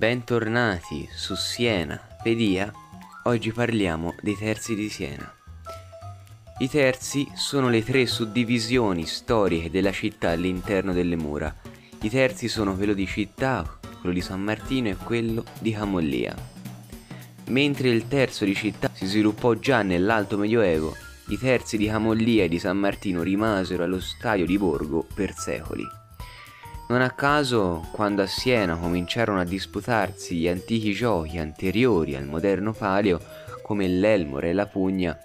[0.00, 2.72] Bentornati su Siena Pedia.
[3.24, 5.30] Oggi parliamo dei terzi di Siena.
[6.56, 11.54] I terzi sono le tre suddivisioni storiche della città all'interno delle mura.
[12.00, 16.34] I terzi sono quello di città, quello di San Martino e quello di Camollia.
[17.48, 20.96] Mentre il terzo di città si sviluppò già nell'Alto Medioevo,
[21.28, 25.99] i terzi di Camollia e di San Martino rimasero allo stadio di Borgo per secoli.
[26.90, 32.72] Non a caso, quando a Siena cominciarono a disputarsi gli antichi giochi anteriori al moderno
[32.72, 33.20] palio,
[33.62, 35.16] come l'Elmore e la Pugna,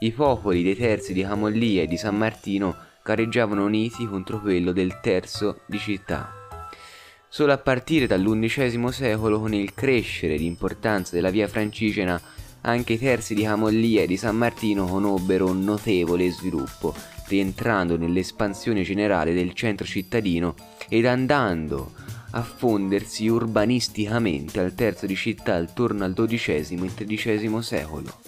[0.00, 4.98] i popoli dei terzi di Camollia e di San Martino gareggiavano uniti contro quello del
[5.00, 6.32] terzo di città.
[7.28, 12.20] Solo a partire dall'undicesimo secolo, con il crescere di importanza della via francigena,
[12.62, 16.92] anche i terzi di Camollia e di San Martino conobbero un notevole sviluppo,
[17.34, 20.54] rientrando nell'espansione generale del centro cittadino
[20.88, 21.92] ed andando
[22.30, 28.20] a fondersi urbanisticamente al terzo di città attorno al XII e XIII secolo.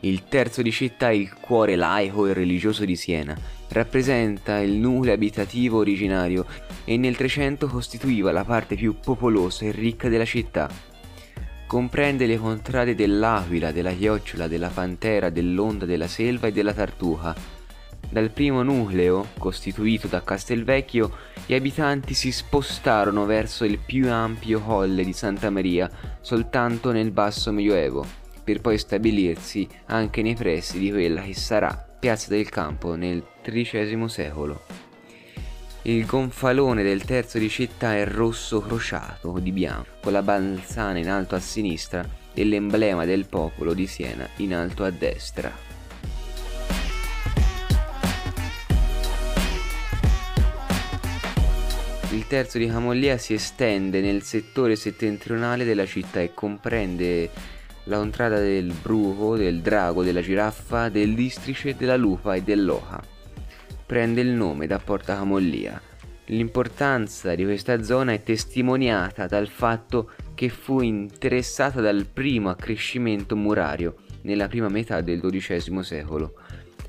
[0.00, 3.36] Il terzo di città è il cuore laico e religioso di Siena,
[3.70, 6.46] rappresenta il nucleo abitativo originario
[6.84, 10.68] e nel 300 costituiva la parte più popolosa e ricca della città.
[11.66, 17.36] Comprende le contrade dell'aquila, della chiocciola, della pantera, dell'onda, della selva e della tartuca.
[18.10, 21.12] Dal primo nucleo, costituito da Castelvecchio,
[21.44, 27.52] gli abitanti si spostarono verso il più ampio colle di Santa Maria soltanto nel basso
[27.52, 33.22] medioevo per poi stabilirsi anche nei pressi di quella che sarà Piazza del Campo nel
[33.50, 34.62] XIII secolo.
[35.82, 41.08] Il gonfalone del terzo di città è rosso crociato di bianco, con la balzana in
[41.08, 45.50] alto a sinistra e l'emblema del popolo di Siena in alto a destra.
[52.10, 57.30] Il terzo di Camollia si estende nel settore settentrionale della città e comprende
[57.84, 63.16] la contrada del bruco, del drago, della giraffa, dell'istrice, della lupa e dell'oca.
[63.88, 65.80] Prende il nome da Porta Camollia.
[66.26, 73.94] L'importanza di questa zona è testimoniata dal fatto che fu interessata dal primo accrescimento murario
[74.24, 76.34] nella prima metà del XII secolo,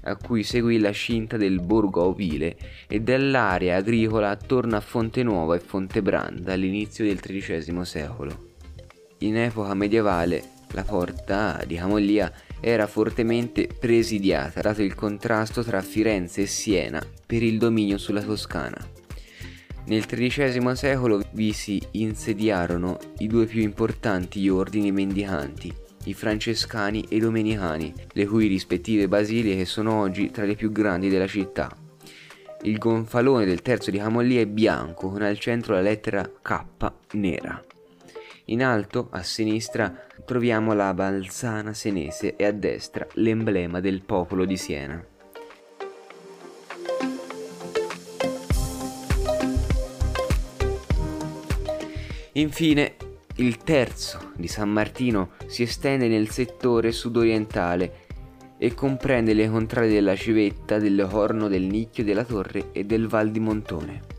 [0.02, 2.58] a cui seguì la scinta del borgo ovile
[2.90, 8.48] e dell'area agricola attorno a Fonte Nuova e Fontebranda all'inizio del XIII secolo.
[9.20, 16.42] In epoca medievale la porta di Camollia era fortemente presidiata, dato il contrasto tra Firenze
[16.42, 18.78] e Siena per il dominio sulla Toscana.
[19.86, 25.74] Nel XIII secolo vi si insediarono i due più importanti ordini mendicanti,
[26.06, 31.10] i francescani e i domenicani, le cui rispettive basiliche sono oggi tra le più grandi
[31.10, 31.76] della città.
[32.62, 36.64] Il gonfalone del terzo di Camollia è bianco con al centro la lettera K
[37.14, 37.64] nera.
[38.52, 44.58] In alto, a sinistra, troviamo la Balzana senese e a destra l'emblema del popolo di
[44.58, 45.06] Siena.
[52.32, 52.96] Infine,
[53.36, 58.08] il terzo di San Martino si estende nel settore sudorientale
[58.58, 63.30] e comprende le contrade della Civetta, del Corno, del Nicchio, della Torre e del Val
[63.30, 64.18] di Montone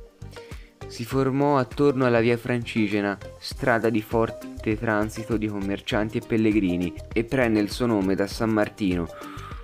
[0.90, 7.22] si formò attorno alla via Francigena, strada di forte transito di commercianti e pellegrini, e
[7.22, 9.08] prende il suo nome da San Martino,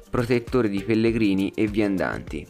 [0.08, 2.46] protettore di pellegrini e viandanti.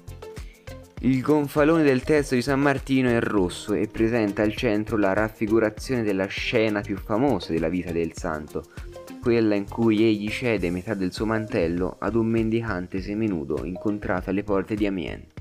[1.00, 6.02] Il gonfalone del testo di San Martino è rosso e presenta al centro la raffigurazione
[6.02, 8.64] della scena più famosa della vita del santo,
[9.22, 14.44] quella in cui egli cede metà del suo mantello ad un mendicante seminudo incontrato alle
[14.44, 15.35] porte di Amiens.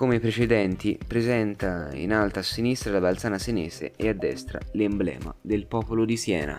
[0.00, 5.34] Come i precedenti, presenta in alto a sinistra la balzana senese e a destra l'emblema
[5.42, 6.58] del popolo di Siena.